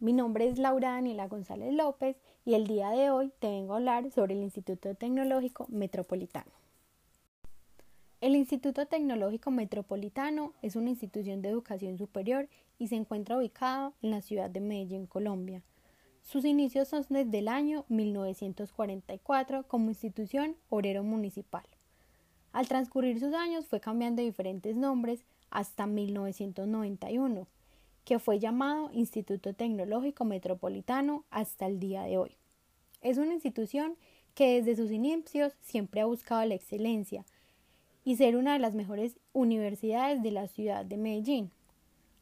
[0.00, 3.76] mi nombre es Laura Daniela González López y el día de hoy te vengo a
[3.78, 6.52] hablar sobre el Instituto Tecnológico Metropolitano.
[8.20, 12.48] El Instituto Tecnológico Metropolitano es una institución de educación superior
[12.78, 15.62] y se encuentra ubicado en la ciudad de Medellín, Colombia.
[16.22, 21.64] Sus inicios son desde el año 1944 como institución obrero municipal.
[22.52, 27.46] Al transcurrir sus años fue cambiando diferentes nombres hasta 1991,
[28.08, 32.38] que fue llamado Instituto Tecnológico Metropolitano hasta el día de hoy.
[33.02, 33.98] Es una institución
[34.34, 37.26] que desde sus inicios siempre ha buscado la excelencia,
[38.06, 41.50] y ser una de las mejores universidades de la ciudad de Medellín,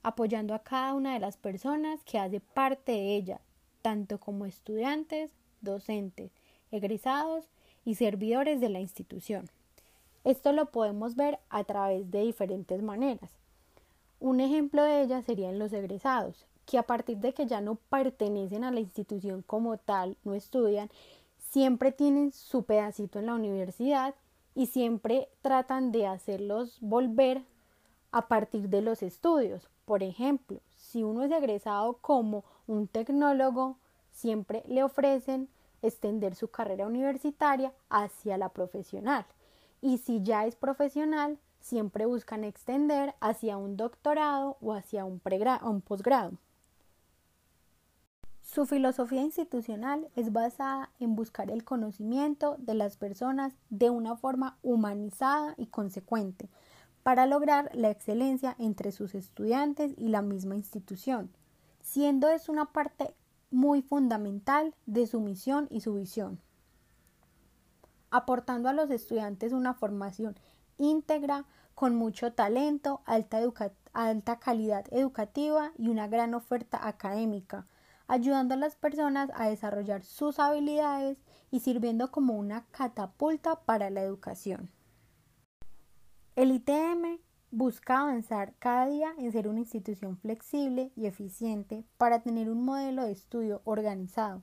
[0.02, 3.40] apoyando a cada una de las personas que hace parte de ella,
[3.80, 6.32] tanto como estudiantes, docentes,
[6.72, 7.44] egresados
[7.84, 9.48] y servidores de la institución.
[10.24, 13.45] Esto lo podemos ver a través de diferentes maneras.
[14.18, 18.64] Un ejemplo de ellas serían los egresados, que a partir de que ya no pertenecen
[18.64, 20.90] a la institución como tal, no estudian,
[21.38, 24.14] siempre tienen su pedacito en la universidad
[24.54, 27.42] y siempre tratan de hacerlos volver
[28.10, 29.68] a partir de los estudios.
[29.84, 33.76] Por ejemplo, si uno es egresado como un tecnólogo,
[34.10, 35.48] siempre le ofrecen
[35.82, 39.26] extender su carrera universitaria hacia la profesional.
[39.82, 45.20] Y si ya es profesional, siempre buscan extender hacia un doctorado o hacia un,
[45.62, 46.38] un posgrado.
[48.40, 54.58] Su filosofía institucional es basada en buscar el conocimiento de las personas de una forma
[54.62, 56.48] humanizada y consecuente
[57.02, 61.32] para lograr la excelencia entre sus estudiantes y la misma institución,
[61.80, 63.12] siendo es una parte
[63.50, 66.38] muy fundamental de su misión y su visión,
[68.10, 70.36] aportando a los estudiantes una formación
[70.78, 71.44] íntegra
[71.74, 73.40] con mucho talento, alta,
[73.92, 77.66] alta calidad educativa y una gran oferta académica
[78.08, 81.18] ayudando a las personas a desarrollar sus habilidades
[81.50, 84.70] y sirviendo como una catapulta para la educación.
[86.34, 87.18] El ITM
[87.50, 93.04] busca avanzar cada día en ser una institución flexible y eficiente para tener un modelo
[93.04, 94.42] de estudio organizado.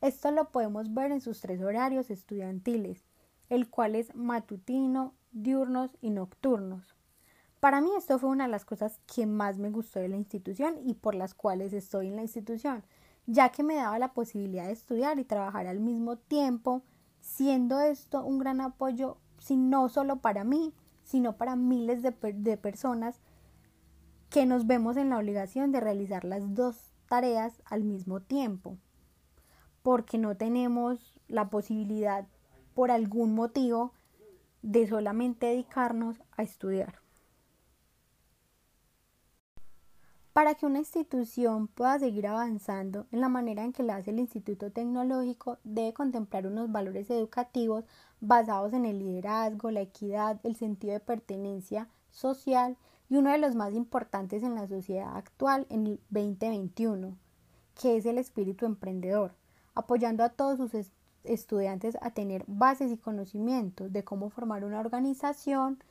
[0.00, 3.04] Esto lo podemos ver en sus tres horarios estudiantiles,
[3.48, 6.94] el cual es matutino, diurnos y nocturnos.
[7.60, 10.76] Para mí esto fue una de las cosas que más me gustó de la institución
[10.84, 12.84] y por las cuales estoy en la institución,
[13.26, 16.82] ya que me daba la posibilidad de estudiar y trabajar al mismo tiempo,
[17.20, 20.72] siendo esto un gran apoyo, si no solo para mí,
[21.02, 23.20] sino para miles de, de personas
[24.30, 28.76] que nos vemos en la obligación de realizar las dos tareas al mismo tiempo,
[29.82, 32.26] porque no tenemos la posibilidad
[32.74, 33.92] por algún motivo
[34.64, 36.94] de solamente dedicarnos a estudiar.
[40.32, 44.18] Para que una institución pueda seguir avanzando en la manera en que la hace el
[44.18, 47.84] Instituto Tecnológico, debe contemplar unos valores educativos
[48.20, 52.78] basados en el liderazgo, la equidad, el sentido de pertenencia social
[53.10, 57.18] y uno de los más importantes en la sociedad actual en el 2021,
[57.80, 59.34] que es el espíritu emprendedor,
[59.74, 60.74] apoyando a todos sus
[61.24, 65.82] estudiantes a tener bases y conocimientos de cómo formar una organización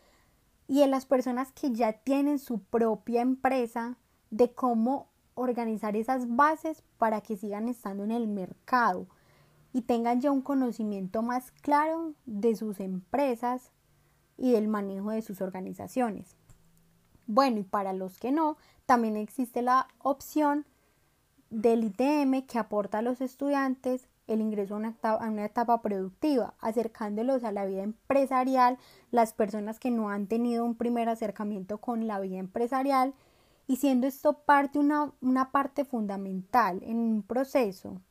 [0.68, 3.98] y en las personas que ya tienen su propia empresa
[4.30, 9.08] de cómo organizar esas bases para que sigan estando en el mercado
[9.74, 13.72] y tengan ya un conocimiento más claro de sus empresas
[14.38, 16.36] y del manejo de sus organizaciones.
[17.26, 20.66] Bueno, y para los que no, también existe la opción
[21.50, 25.82] del ITM que aporta a los estudiantes el ingreso a una, etapa, a una etapa
[25.82, 28.78] productiva, acercándolos a la vida empresarial,
[29.12, 33.14] las personas que no han tenido un primer acercamiento con la vida empresarial
[33.68, 38.02] y siendo esto parte una, una parte fundamental en un proceso,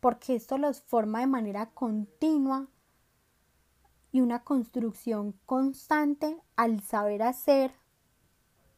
[0.00, 2.68] porque esto los forma de manera continua
[4.10, 7.72] y una construcción constante al saber hacer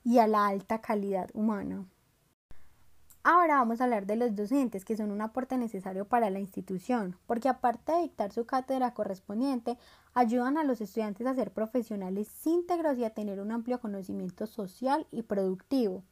[0.04, 1.86] y a la alta calidad humana.
[3.24, 7.16] Ahora vamos a hablar de los docentes, que son un aporte necesario para la institución,
[7.26, 9.78] porque aparte de dictar su cátedra correspondiente,
[10.12, 15.06] ayudan a los estudiantes a ser profesionales íntegros y a tener un amplio conocimiento social
[15.10, 16.04] y productivo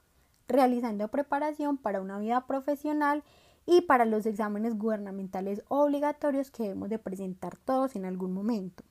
[0.48, 3.24] realizando preparación para una vida profesional
[3.66, 8.84] y para los exámenes gubernamentales obligatorios que debemos de presentar todos en algún momento.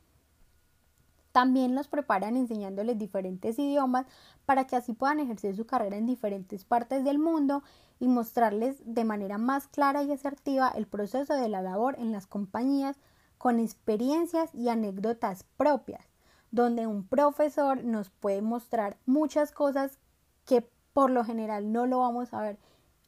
[1.31, 4.05] También los preparan enseñándoles diferentes idiomas
[4.45, 7.63] para que así puedan ejercer su carrera en diferentes partes del mundo
[7.99, 12.27] y mostrarles de manera más clara y asertiva el proceso de la labor en las
[12.27, 12.97] compañías
[13.37, 16.05] con experiencias y anécdotas propias,
[16.51, 19.99] donde un profesor nos puede mostrar muchas cosas
[20.45, 22.59] que por lo general no lo vamos a ver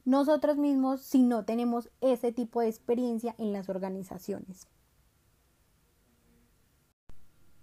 [0.04, 4.68] nosotros mismos si no tenemos ese tipo de experiencia en las organizaciones.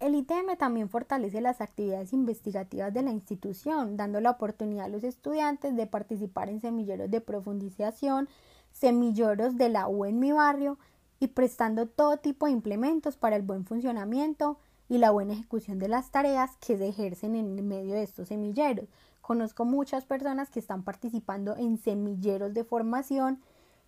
[0.02, 5.04] El ITM también fortalece las actividades investigativas de la institución, dando la oportunidad a los
[5.04, 8.28] estudiantes de participar en semilleros de profundización,
[8.72, 10.80] semilleros de la U en mi barrio
[11.20, 14.58] y prestando todo tipo de implementos para el buen funcionamiento
[14.90, 18.90] y la buena ejecución de las tareas que se ejercen en medio de estos semilleros.
[19.22, 23.40] Conozco muchas personas que están participando en semilleros de formación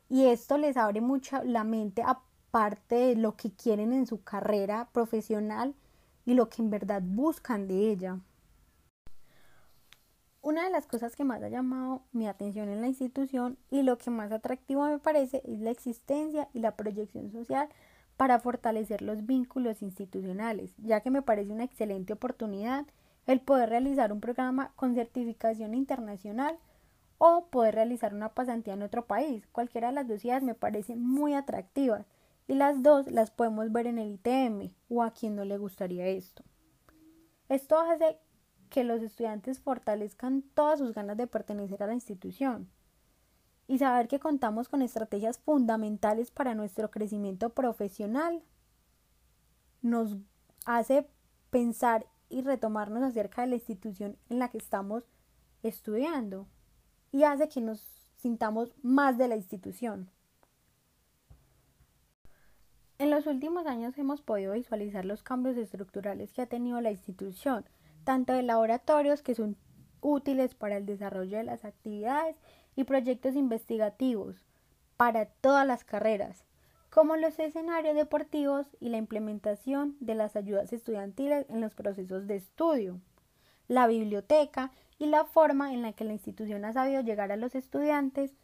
[0.09, 4.89] y esto les abre mucho la mente aparte de lo que quieren en su carrera
[4.91, 5.73] profesional
[6.25, 8.19] y lo que en verdad buscan de ella.
[10.41, 13.97] Una de las cosas que más ha llamado mi atención en la institución y lo
[13.97, 17.69] que más atractivo me parece es la existencia y la proyección social
[18.17, 22.85] para fortalecer los vínculos institucionales, ya que me parece una excelente oportunidad
[23.25, 26.57] el poder realizar un programa con certificación internacional
[27.17, 29.47] o poder realizar una pasantía en otro país.
[29.47, 32.05] Cualquiera de las dos ideas me parecen muy atractivas
[32.47, 36.07] y las dos las podemos ver en el ITM o a quien no le gustaría
[36.07, 36.43] esto.
[37.49, 38.17] Esto hace
[38.69, 42.69] que los estudiantes fortalezcan todas sus ganas de pertenecer a la institución
[43.67, 48.43] y saber que contamos con estrategias fundamentales para nuestro crecimiento profesional
[49.81, 50.17] nos
[50.65, 51.07] hace
[51.49, 55.03] pensar y retomarnos acerca de la institución en la que estamos
[55.61, 56.47] estudiando
[57.11, 57.79] y hace que nos
[58.15, 60.09] sintamos más de la institución.
[62.99, 67.65] En los últimos años hemos podido visualizar los cambios estructurales que ha tenido la institución,
[68.03, 69.57] tanto de laboratorios que son
[70.01, 72.35] útiles para el desarrollo de las actividades
[72.75, 74.35] y proyectos investigativos
[74.97, 76.45] para todas las carreras,
[76.89, 82.35] como los escenarios deportivos y la implementación de las ayudas estudiantiles en los procesos de
[82.35, 82.99] estudio,
[83.67, 87.55] la biblioteca y la forma en la que la institución ha sabido llegar a los
[87.55, 88.35] estudiantes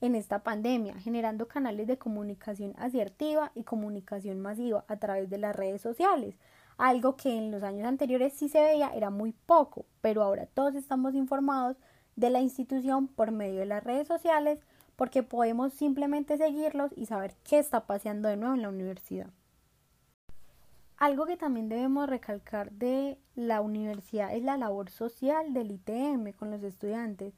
[0.00, 5.56] en esta pandemia, generando canales de comunicación asertiva y comunicación masiva a través de las
[5.56, 6.36] redes sociales,
[6.78, 10.74] algo que en los años anteriores sí se veía era muy poco, pero ahora todos
[10.74, 11.76] estamos informados
[12.16, 14.58] de la institución por medio de las redes sociales
[14.96, 19.28] porque podemos simplemente seguirlos y saber qué está pasando de nuevo en la universidad.
[20.96, 26.50] Algo que también debemos recalcar de la universidad es la labor social del ITM con
[26.50, 27.34] los estudiantes,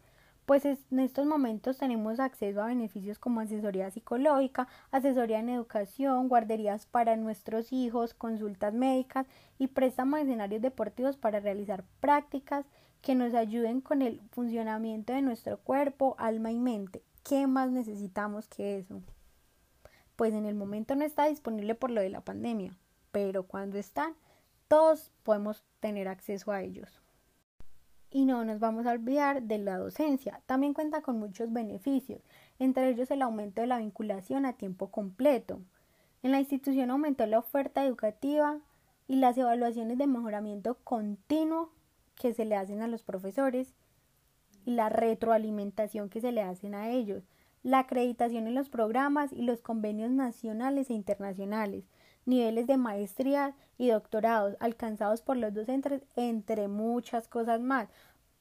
[0.48, 6.86] pues en estos momentos tenemos acceso a beneficios como asesoría psicológica, asesoría en educación, guarderías
[6.86, 9.26] para nuestros hijos, consultas médicas
[9.58, 12.64] y préstamos de escenarios deportivos para realizar prácticas
[13.02, 17.02] que nos ayuden con el funcionamiento de nuestro cuerpo, alma y mente.
[17.24, 19.02] ¿Qué más necesitamos que eso?
[20.16, 22.74] Pues en el momento no está disponible por lo de la pandemia,
[23.12, 24.14] pero cuando están,
[24.66, 27.02] todos podemos tener acceso a ellos.
[28.18, 30.42] Y no nos vamos a olvidar de la docencia.
[30.46, 32.20] También cuenta con muchos beneficios,
[32.58, 35.60] entre ellos el aumento de la vinculación a tiempo completo.
[36.24, 38.58] En la institución aumentó la oferta educativa
[39.06, 41.70] y las evaluaciones de mejoramiento continuo
[42.16, 43.72] que se le hacen a los profesores
[44.64, 47.22] y la retroalimentación que se le hacen a ellos,
[47.62, 51.84] la acreditación en los programas y los convenios nacionales e internacionales,
[52.28, 57.88] niveles de maestría y doctorados alcanzados por los docentes, entre muchas cosas más.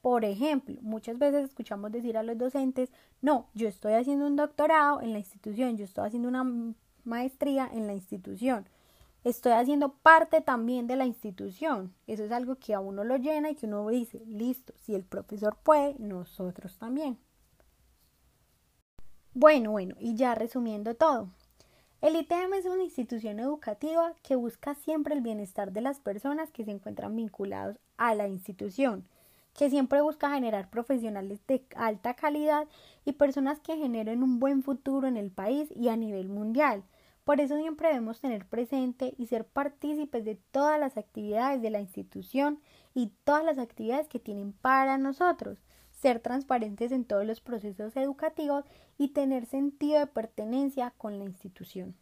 [0.02, 2.90] Por ejemplo, muchas veces escuchamos decir a los docentes,
[3.22, 6.74] no, yo estoy haciendo un doctorado en la institución, yo estoy haciendo una
[7.04, 8.68] maestría en la institución,
[9.24, 11.94] estoy haciendo parte también de la institución.
[12.06, 15.04] Eso es algo que a uno lo llena y que uno dice, listo, si el
[15.04, 17.18] profesor puede, nosotros también.
[19.32, 21.30] Bueno, bueno, y ya resumiendo todo,
[22.00, 26.64] el ITM es una institución educativa que busca siempre el bienestar de las personas que
[26.64, 29.04] se encuentran vinculados a la institución,
[29.52, 32.68] que siempre busca generar profesionales de alta calidad
[33.04, 36.84] y personas que generen un buen futuro en el país y a nivel mundial.
[37.24, 41.80] Por eso siempre debemos tener presente y ser partícipes de todas las actividades de la
[41.80, 42.60] institución
[42.94, 45.58] y todas las actividades que tienen para nosotros
[46.00, 48.64] ser transparentes en todos los procesos educativos
[48.96, 51.94] y tener sentido de pertenencia con la institución.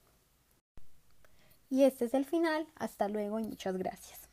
[1.70, 2.66] Y este es el final.
[2.76, 4.25] Hasta luego y muchas gracias.